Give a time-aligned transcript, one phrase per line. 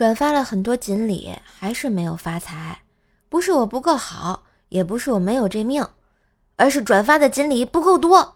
[0.00, 2.78] 转发了很多锦鲤，还是没有发财。
[3.28, 5.86] 不是我不够好，也不是我没有这命，
[6.56, 8.34] 而是转发的锦鲤不够多。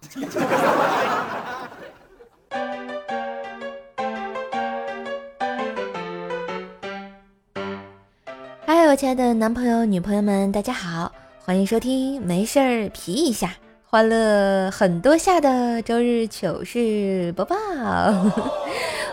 [8.66, 11.10] 嗨，我亲爱的男朋友、女朋友们，大家好，
[11.42, 13.54] 欢迎收听没事儿皮一下，
[13.86, 17.56] 欢乐很多下的周日糗事播报。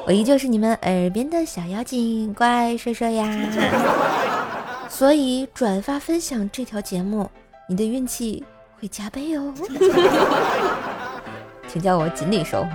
[0.06, 3.28] 我依旧是你们耳边的小妖精，乖帅帅呀！
[4.90, 7.30] 所以转发分享这条节目，
[7.68, 8.44] 你的运气
[8.80, 9.54] 会加倍哦。
[11.68, 12.66] 请叫我锦鲤兽。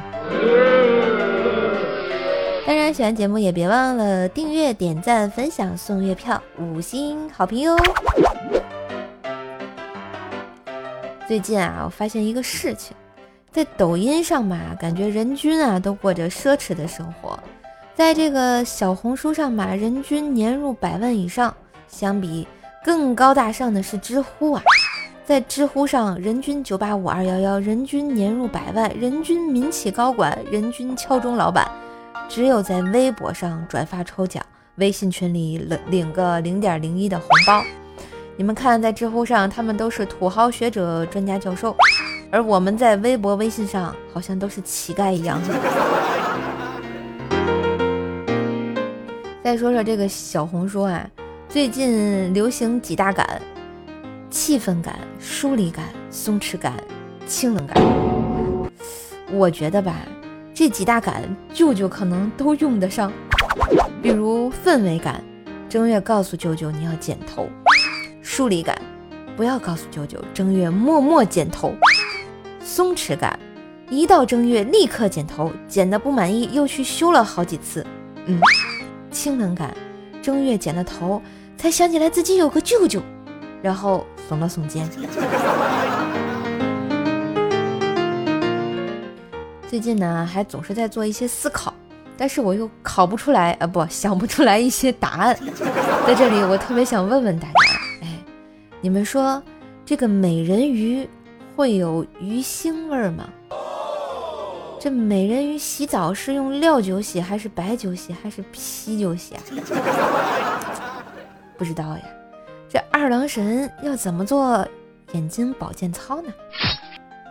[2.66, 7.76] 当然，喜欢节目也别忘了订阅、点赞、分享、送月票、五星好评哟。
[11.28, 12.96] 最近啊，我发现一个事情。
[13.56, 17.38] 在抖音上嘛，感觉人均啊都过着奢侈的生活；
[17.94, 21.54] 在这个小红书上嘛，人均年入百万以上。
[21.88, 22.46] 相比
[22.84, 24.62] 更高大上的是知乎啊，
[25.24, 31.66] 在知乎上，人均九八五二幺幺，人均年入百万，人均民企高管，人均敲钟老板。
[32.28, 37.64] 只有在微博上转发抽奖，微信群里领领个零点零一的红包。
[38.36, 41.74] 你们看，在知乎上，他们都是土豪学者、专家教授。
[42.30, 45.40] 而我们在微博、微信上好像都是乞丐一样。
[49.42, 51.08] 再说说这个小红书啊，
[51.48, 53.40] 最近流行几大感：
[54.28, 56.74] 气氛感、疏离感、松弛感、
[57.26, 57.80] 清冷感。
[59.30, 59.94] 我觉得吧，
[60.52, 61.22] 这几大感
[61.54, 63.12] 舅舅可能都用得上。
[64.02, 65.22] 比如氛围感，
[65.68, 67.44] 正月告诉舅舅你要剪头；
[68.20, 68.76] 疏离感，
[69.36, 71.72] 不要告诉舅舅，正月默默剪头。
[72.66, 73.38] 松弛感，
[73.88, 77.86] 一到正月立刻剪头，剪的不满意又去修了好几次。
[78.26, 78.40] 嗯，
[79.12, 79.72] 清冷感，
[80.20, 81.22] 正月剪了头，
[81.56, 83.00] 才想起来自己有个舅舅，
[83.62, 84.84] 然后耸了耸肩。
[89.68, 91.72] 最近呢，还总是在做一些思考，
[92.16, 95.38] 但是我又考不出来啊，不想不出来一些答案。
[96.04, 97.54] 在这里，我特别想问问大家，
[98.02, 98.08] 哎，
[98.80, 99.40] 你们说
[99.84, 101.08] 这个美人鱼？
[101.56, 103.24] 会有鱼腥味儿吗？
[104.78, 109.42] 这美人鱼洗澡是用料酒洗，还是白酒洗，还是啤酒洗啊？
[111.56, 112.02] 不知道呀。
[112.68, 114.68] 这二郎神要怎么做
[115.12, 116.28] 眼睛保健操呢？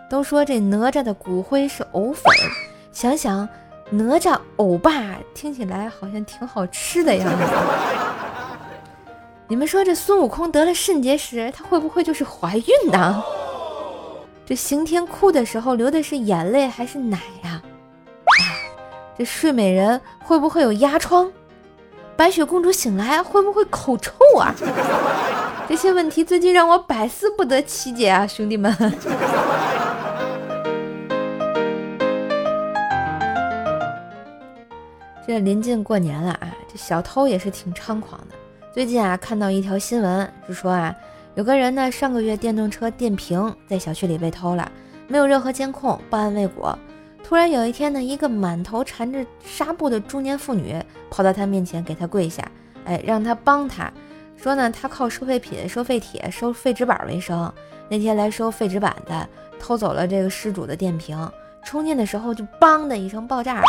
[0.10, 2.24] 都说这哪吒的骨灰是藕粉，
[2.92, 3.48] 想想
[3.92, 7.44] 哪吒欧巴听起来好像挺好吃的样子。
[9.48, 13.24] 你们说这孙悟空得了肾结石，他会不会就是怀孕呢？
[14.46, 17.60] 这刑天哭的时候流的是眼泪还是奶呀？
[19.18, 21.32] 这睡美人会不会有压疮？
[22.16, 24.54] 白雪公主醒来会不会口臭啊？
[25.68, 28.72] 这些问题最近让我百思不得其解啊，兄弟们！
[35.26, 38.36] 这临近过年了啊，这小偷也是挺猖狂的。
[38.72, 40.96] 最近啊，看到一条新闻，是说啊。
[41.36, 44.72] 有个人呢，上个月电动车电瓶在小区里被偷了，
[45.06, 46.78] 没有任何监控，报案未果。
[47.22, 50.82] 突然有一天呢，一个满头缠着纱布的中年妇女
[51.12, 52.50] 跑到他面前，给他跪下，
[52.86, 53.92] 哎，让他帮他，
[54.38, 57.52] 说呢，他靠收废品、收废铁、收废纸板为生。
[57.90, 59.28] 那天来收废纸板的
[59.60, 61.30] 偷走了这个失主的电瓶，
[61.66, 63.64] 充电的时候就梆的一声爆炸了，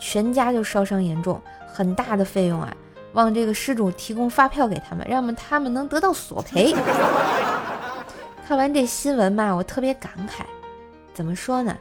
[0.00, 2.74] 全家就烧伤严重，很大的费用啊。
[3.12, 6.74] 望这个失主提供发票给他们，让们他们能得到索赔。
[8.46, 10.42] 看完这新闻嘛，我特别感慨，
[11.14, 11.76] 怎么说呢？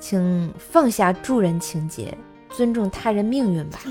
[0.00, 2.16] 请放下助人情节，
[2.50, 3.78] 尊重他人命运吧。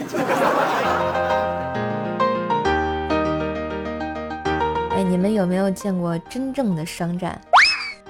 [4.95, 7.39] 哎，你们有没有见过真正的商战？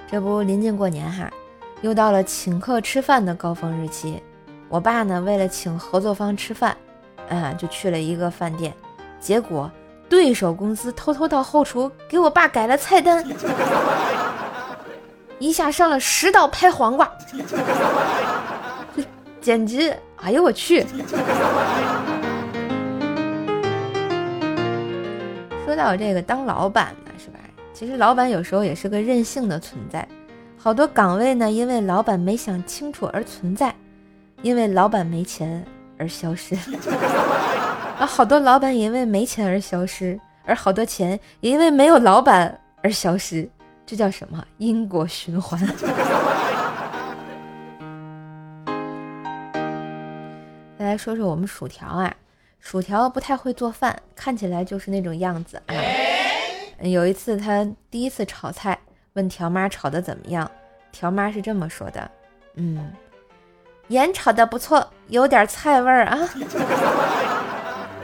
[0.09, 1.29] 这不临近过年哈，
[1.81, 4.23] 又到了请客吃饭的高峰日期。
[4.69, 6.77] 我爸呢，为了请合作方吃饭。
[7.29, 8.73] 嗯，就去了一个饭店，
[9.19, 9.71] 结果
[10.09, 13.25] 对手公司偷偷到后厨给我爸改了菜单，
[15.39, 17.11] 一下上了十道拍黄瓜，
[18.95, 19.03] 这
[19.41, 20.85] 简直，哎呦我去！
[25.65, 27.39] 说到这个当老板呢，是吧？
[27.73, 30.07] 其实老板有时候也是个任性的存在，
[30.57, 33.75] 好多岗位呢，因为老板没想清楚而存在，
[34.41, 35.65] 因为老板没钱。
[35.97, 36.55] 而消失，
[37.97, 43.49] 啊，好多老板也因为没钱而消失，而好多钱也因为没有老板而消失，
[43.85, 44.45] 这叫什么？
[44.57, 45.59] 因果循环？
[50.77, 52.15] 再 来说说我们薯条啊，
[52.59, 55.75] 薯条不太会做饭，看起来就是那种样子啊。
[56.81, 58.77] 有一次他第一次炒菜，
[59.13, 60.49] 问条妈炒的怎么样，
[60.91, 62.11] 条妈是这么说的
[62.53, 62.91] ：“嗯，
[63.87, 66.17] 盐炒的不错，有点菜味儿啊。”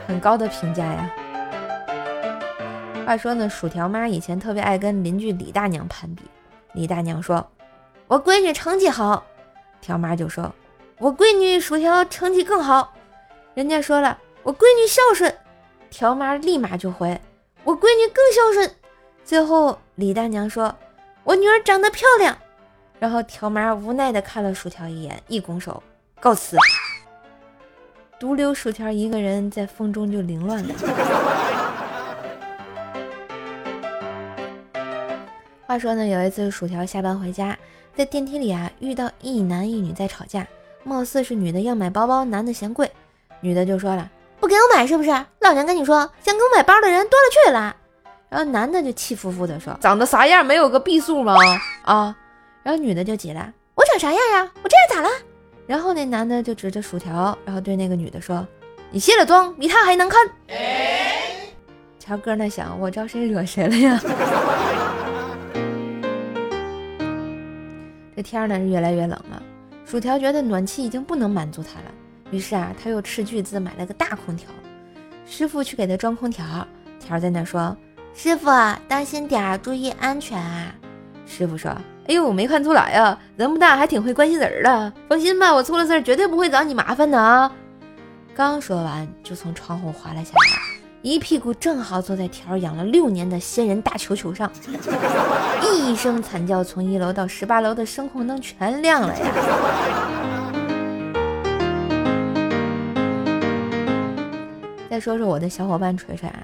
[0.08, 1.10] 很高的评价呀。
[3.06, 6.22] 话说呢，薯条妈以前特别爱跟邻居李大娘攀比。
[6.72, 7.46] 李大娘说
[8.08, 9.24] ：“我闺女成绩好。”
[9.80, 10.52] 条妈就说
[10.98, 12.94] ：“我闺女薯条成绩更好。”
[13.54, 15.32] 人家说了：“我闺女孝顺。”
[15.90, 17.20] 条妈立马就回
[17.62, 18.70] ：“我闺女更孝顺。”
[19.24, 20.74] 最后李大娘说
[21.24, 22.36] ：“我女儿长得漂亮。”
[22.98, 25.82] 然后条妈无奈的看了薯条一眼，一拱手
[26.20, 26.56] 告辞。
[28.18, 30.74] 独留薯条一个人在风中就凌乱了。
[35.66, 37.58] 话说呢，有一次薯条下班回家，
[37.96, 40.46] 在电梯里啊遇到一男一女在吵架，
[40.84, 42.90] 貌似是女的要买包包，男的嫌贵，
[43.40, 44.08] 女的就说了
[44.40, 45.10] 不给我买是不是？
[45.40, 47.76] 老娘跟你说，想给我买包的人多了去了。
[48.28, 51.34] 然后男的就气呼呼的说，长得啥样没有个逼数吗？
[51.84, 52.16] 啊！
[52.64, 54.50] 然后女的就急了，我长啥样呀？
[54.62, 55.08] 我这样咋了？
[55.66, 58.48] 然后那男的就指着薯条，然后对那个女的说
[58.90, 60.26] ：“你卸了妆，比他还难看。”
[62.00, 64.00] 乔哥那想，我招谁惹谁了呀？
[68.16, 69.42] 这天呢是越来越冷了，
[69.84, 71.92] 薯条觉得暖气已经不能满足他了，
[72.30, 74.48] 于是啊，他又斥巨资买了个大空调。
[75.26, 76.66] 师傅去给他装空调，
[76.98, 77.76] 条在那说
[78.16, 78.48] ：“师傅，
[78.88, 80.74] 当心点儿，注意安全啊。”
[81.28, 81.70] 师傅说。
[82.06, 84.92] 哎呦，没看出来呀，人不大还挺会关心人的。
[85.08, 87.50] 放心吧，我出了事儿绝对不会找你麻烦的啊！
[88.34, 90.40] 刚说完，就从窗户滑了下来，
[91.00, 94.50] 一屁股正好坐在条养了六年的仙人大球球上，
[95.62, 99.26] 一声惨叫，从一楼到十八楼的声控灯全亮了呀！
[104.90, 106.36] 再说说我的小伙伴锤锤啊，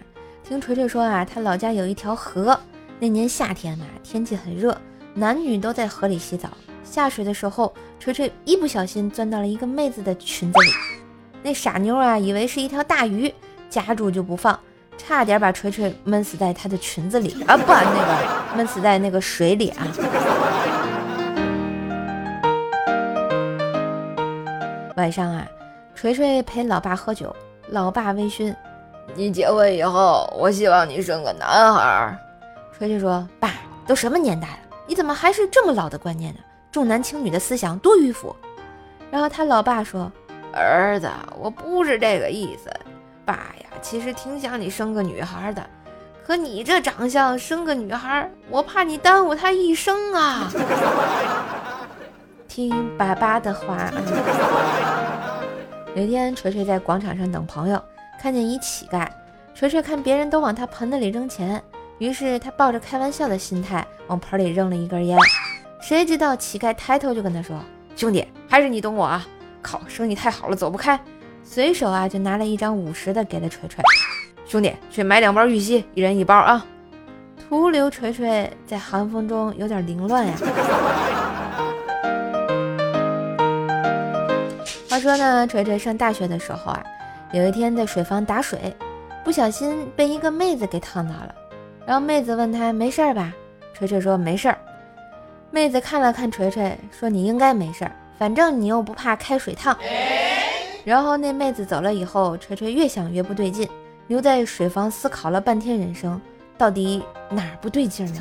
[0.43, 2.59] 听锤锤说啊，他老家有一条河，
[2.99, 4.75] 那年夏天嘛，天气很热。
[5.21, 6.49] 男女都在河里洗澡，
[6.83, 10.71] 下水的时候，锤锤一不小心钻到了一个妹子的裙子里。
[11.43, 13.31] 那傻妞啊，以为是一条大鱼，
[13.69, 14.59] 夹住就不放，
[14.97, 17.55] 差点把锤锤闷死在她的裙子里啊！
[17.55, 19.87] 不，那个闷死在那个水里啊！
[24.97, 25.47] 晚上啊，
[25.95, 27.37] 锤锤陪老爸喝酒，
[27.69, 28.57] 老爸微醺
[29.15, 32.19] ：“你结婚以后，我希望你生个男孩。”
[32.73, 33.53] 锤锤说：“爸，
[33.87, 34.55] 都什么年代了？”
[34.91, 36.41] 你怎么还是这么老的观念呢？
[36.73, 38.35] 重男轻女的思想多迂腐。
[39.09, 40.11] 然后他老爸说
[40.53, 41.09] ：“儿子，
[41.39, 42.69] 我不是这个意思。
[43.25, 45.65] 爸呀，其实挺想你生个女孩的。
[46.27, 50.51] 可你这长相，生个女孩，我怕你耽误她一生啊。
[52.49, 53.93] ”听爸爸的话。
[55.95, 57.81] 有一天，锤锤在广场上等朋友，
[58.21, 59.07] 看见一乞丐。
[59.55, 61.63] 锤锤看别人都往他盆子里扔钱。
[62.00, 65.19] 于是他抱着开玩笑的心态往盆里扔了一根烟，
[65.82, 67.55] 谁知道乞丐抬头就跟他说
[67.94, 69.29] ：“兄弟，还是你懂我啊！
[69.61, 70.99] 靠，生意太好了，走不开。”
[71.44, 73.85] 随手啊就拿了一张五十的给了锤锤，
[74.47, 76.64] 兄弟去买两包玉溪，一人一包啊！
[77.37, 80.32] 徒留锤锤在寒风中有点凌乱呀。
[84.88, 86.82] 话说呢，锤锤上大学的时候啊，
[87.32, 88.75] 有一天在水房打水，
[89.23, 91.35] 不小心被一个妹子给烫到了。
[91.90, 93.35] 然后妹子问他没事儿吧？
[93.75, 94.56] 锤锤说没事儿。
[95.50, 99.76] 妹子看了看锤锤，说你应该没事儿，反正你又不怕开水烫。
[100.85, 103.68] 然后那妹子走了以后，锤锤越想越不对劲，
[104.06, 106.20] 留在水房思考了半天人生，
[106.56, 108.20] 到底哪儿不对劲呢？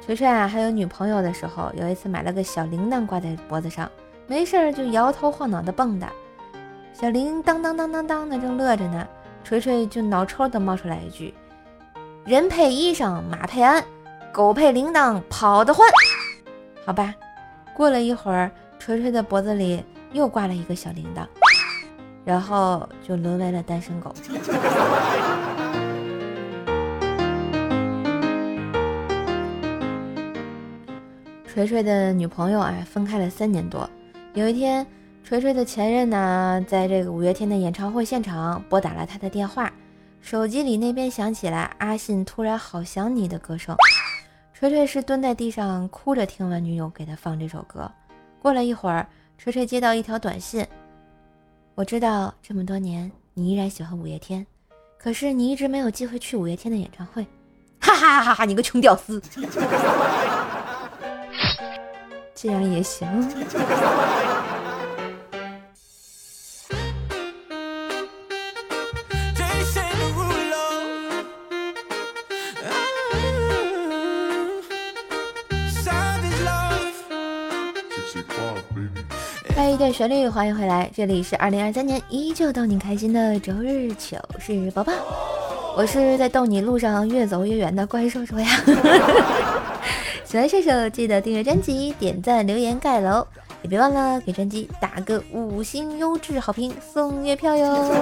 [0.06, 3.90] 锤锤啊，还有女朋友的时候，有一次买了个小铃铛挂在脖子上，
[4.26, 6.06] 没事儿就摇头晃脑的蹦跶。
[6.98, 9.06] 小铃当当当当当的正乐着呢，
[9.44, 11.34] 锤锤就脑抽的冒出来一句
[12.24, 13.84] ：“人配衣裳马配鞍，
[14.32, 15.86] 狗配铃铛跑得欢。
[16.86, 17.14] ”好吧，
[17.74, 21.26] 过了一会儿，锤锤的脖子里又挂了一个小铃铛，
[22.24, 24.14] 然后就沦为了单身狗。
[31.46, 33.86] 锤锤的女朋友啊，分开了三年多，
[34.32, 34.86] 有一天。
[35.26, 39.72] 锤锤的前任呢，在这个五月天的演唱会现场拨打了他的电话，
[40.20, 43.76] 手机里那边响起了阿信突然好想你的歌声。
[44.54, 47.90] 锤锤是蹲在地上哭着听完女友给他放这首歌。
[48.40, 49.04] 过了一会儿，
[49.36, 50.64] 锤锤接到一条短信
[51.74, 54.46] ：“我知道这么多年你依然喜欢五月天，
[54.96, 57.26] 可是你一直没有机会去五月天的演唱会。”
[57.82, 58.44] 哈哈哈哈！
[58.46, 59.20] 你个穷屌丝，
[62.32, 63.04] 这样也行。
[79.76, 84.90] 一段旋律，欢迎回来，这里是二零二三年依旧逗你开心的周日糗事播报，
[85.76, 88.48] 我是在逗你路上越走越远的怪兽兽呀。
[90.24, 93.26] 喜欢射手记得订阅专辑、点赞、留言、盖楼，
[93.60, 97.92] 也别忘了给专辑打个五星优质好评，送月票哟。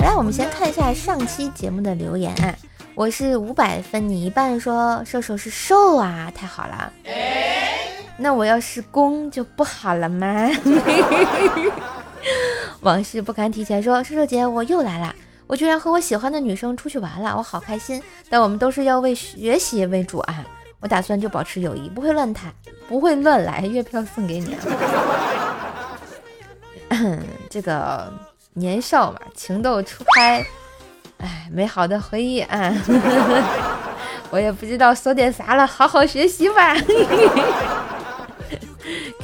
[0.00, 2.52] 来，我们先看一下上期节目的留言啊。
[2.96, 6.92] 我是五百分你一半，说瘦瘦是瘦啊，太好了。
[8.18, 10.48] 那我要是攻就不好了吗？
[12.80, 15.14] 往事不堪提起，说瘦瘦姐我又来了，
[15.46, 18.02] 我居然和我喜欢的女生出去玩了，我好开心。
[18.28, 20.44] 但我们都是要为学习为主啊，
[20.80, 22.52] 我打算就保持友谊，不会乱谈，
[22.88, 24.56] 不会乱来，月票送给你。
[27.50, 28.12] 这个
[28.54, 30.44] 年少嘛，情窦初开。
[31.18, 32.72] 哎，美好的回忆啊！
[34.30, 36.74] 我也不知道说点啥了，好好学习吧。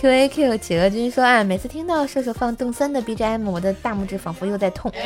[0.02, 4.90] Q A Q 企鹅君说啊，每次听到射手放动森的 B G M，我的大拇指仿佛又在痛。
[4.96, 5.00] 哎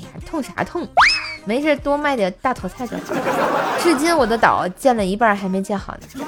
[0.00, 0.88] 呀，痛啥痛？
[1.44, 3.02] 没事，多卖点大头菜就好。
[3.82, 6.24] 至今我的岛建了一半还没建好呢。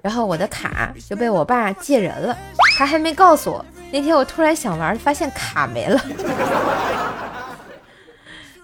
[0.00, 2.38] 然后我的卡就被我爸借人了，
[2.78, 3.64] 他还没告诉我。
[3.90, 6.00] 那天我突然想玩，发现卡没了。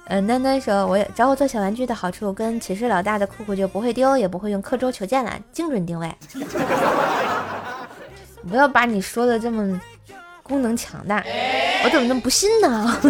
[0.07, 6.15] 嗯，囡囡说，我找我做小玩具的好处，跟骑士老大的酷酷就不会丢，也不会用刻舟求剑了，精准定位。
[8.47, 9.81] 不要把你说的这么
[10.43, 11.25] 功能强大，
[11.85, 13.01] 我怎么能不信呢？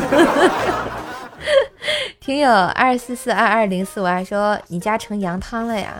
[2.20, 5.94] 听友二四四二二零四五二说，你家成羊汤了呀？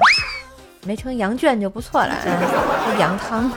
[0.86, 3.50] 没成羊圈就不错了，嗯，羊汤。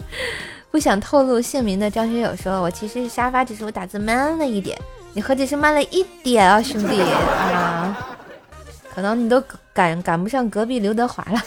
[0.70, 4.78] 不想透露姓名的张学友说，我其实是沙发，只是我打字慢了一点。
[5.16, 7.96] 你何止是慢了一点啊，兄弟啊！
[8.94, 9.42] 可能你都
[9.72, 11.42] 赶赶不上隔壁刘德华了。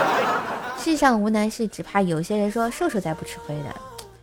[0.76, 3.74] 世上无难事，只怕有些人说瘦瘦才不吃亏的。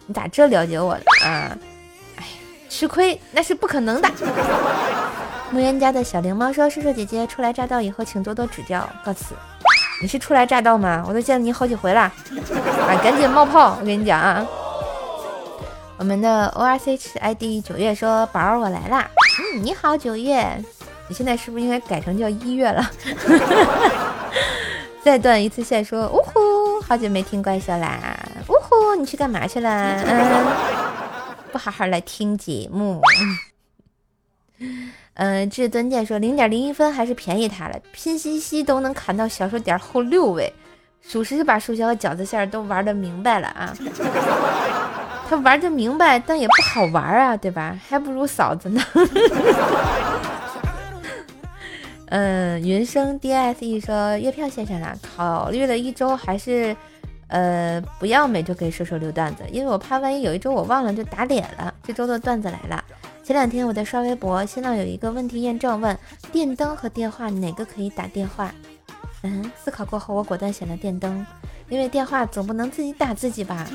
[0.05, 1.57] 你咋这了解我呢啊？
[2.17, 2.25] 哎，
[2.69, 4.07] 吃亏那是不可能的。
[5.50, 9.34] 木渊家的小灵猫说：“瘦瘦姐姐初来乍到，以后请多多指教。”告辞。
[10.03, 11.03] 你是初来乍到吗？
[11.07, 12.01] 我都见了你好几回了。
[12.01, 13.75] 啊，赶紧冒泡！
[13.79, 14.46] 我跟你讲啊。
[15.98, 19.10] 我们的 O R C H I D 九月说：“宝儿，我来啦！”
[19.56, 20.63] 嗯，你好，九月，
[21.08, 22.88] 你现在是不是应该改成叫一月了？
[25.04, 28.16] 再断一次线说：“呜呼，好久没听怪兽啦！”
[28.48, 29.70] 呜呼，你去干嘛去了？
[30.06, 30.46] 嗯，
[31.51, 33.01] 不好好来听节目。
[35.16, 40.54] 嗯，至尊剑说：“零点零一分还是便宜他了，拼夕夕都能砍到小数点后六位，
[41.01, 43.75] 属实是把数学和饺子馅都玩的明白了啊。”
[45.29, 47.77] 他玩的明白，但也不好玩啊，对吧？
[47.88, 48.81] 还不如嫂子呢。
[52.10, 56.74] 嗯，云生 D S E 说月票线上了，考虑了一周，还是
[57.27, 61.74] 呃不要每周给射手留段子，因为我怕万一有一周我忘了就打脸了。
[61.84, 62.81] 这周的段子来了，
[63.25, 65.98] 前两天我在刷微博，新浪有一个问题验证，问
[66.31, 68.50] 电灯和电话哪个可以打电话？
[69.24, 71.25] 嗯，思考过后我果断选了电灯，
[71.67, 73.67] 因为电话总不能自己打自己吧。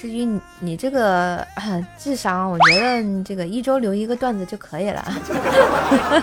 [0.00, 1.44] 至于你你这个
[1.98, 5.04] 智商， 我觉得你这个一周留一个段子就可以了。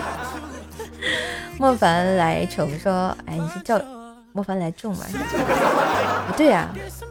[1.58, 3.78] 莫凡来宠说：“哎，你是叫
[4.32, 5.04] 莫凡来重吗？”
[6.26, 6.68] 不对呀，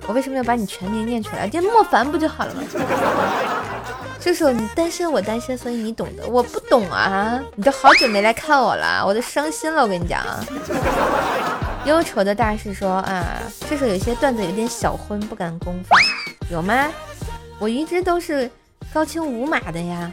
[0.07, 1.47] 我为什么要把你全名念出来？
[1.47, 2.61] 叫莫凡不就好了吗？
[4.19, 7.39] 这时候你单身，我单身，所以你懂的，我不懂啊！
[7.55, 9.83] 你都好久没来看我了，我都伤心了。
[9.83, 10.43] 我跟你讲啊，
[11.85, 13.23] 忧愁的大师说啊，
[13.69, 15.99] 这时候有些段子有点小荤，不敢公放。
[16.49, 16.87] 有吗？
[17.59, 18.49] 我一直都是
[18.93, 20.11] 高清无码的呀，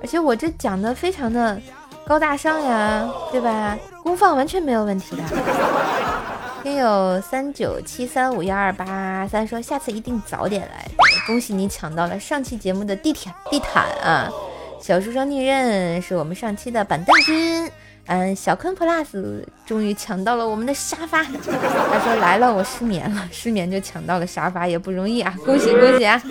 [0.00, 1.60] 而且我这讲的非常的
[2.06, 3.78] 高大上呀，对吧？
[4.02, 5.22] 功放完全没有问题的。
[6.62, 10.88] 听友三九七三五幺二八三说下次一定早点来，
[11.26, 14.30] 恭喜你抢到了上期节目的地毯地毯啊！
[14.80, 17.70] 小书生逆刃是我们上期的板凳君。
[18.10, 21.22] 嗯，小坤 plus 终于抢到了我们的沙发。
[21.22, 25.32] 他说来了，我失眠了，失眠就抢到了沙发，也不容易啊！
[25.44, 26.20] 恭喜恭喜啊！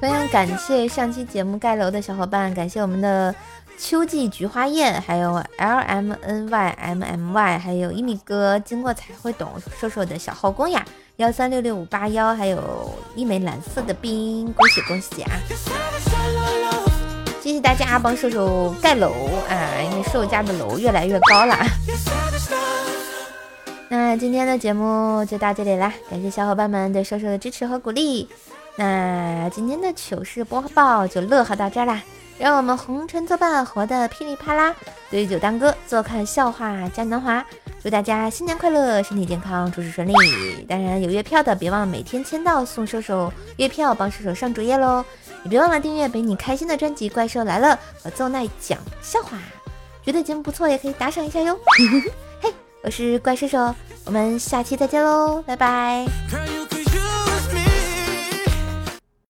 [0.00, 3.32] 非常感谢上期节目盖楼的小伙伴，感谢我们的
[3.78, 10.84] 秋季菊花宴，还有 L M N Y M M Y，还有一米哥，经过才会懂，瘦瘦的小后宫呀，
[11.18, 15.30] 幺三六六五八幺，还有一枚蓝色的冰，恭喜恭喜啊！
[17.50, 19.10] 谢谢大家帮瘦瘦盖楼
[19.48, 19.82] 啊！
[19.82, 21.56] 因为瘦家的楼越来越高了。
[23.90, 28.28] 那今天的节目就到这里啦，感谢小伙伴们对瘦瘦的支持和鼓励。
[28.76, 32.00] 那今天的糗事播报就乐呵到这儿啦，
[32.38, 34.72] 让我们红尘作伴，活得噼里啪啦。
[35.10, 37.44] 对酒当歌，坐看笑话嘉年华。
[37.82, 40.14] 祝大家新年快乐，身体健康，诸事顺利。
[40.68, 45.04] 当然有月票的，别忘了每天签到送射手月票，帮射手上主页喽。
[45.44, 49.38] 也别忘了订阅陪你开心的专辑《怪兽来了》和奏奈讲笑话。
[50.02, 51.58] 觉得节目不错，也可以打赏一下哟。
[52.40, 56.06] 嘿，我是怪兽兽，我们下期再见喽，拜拜。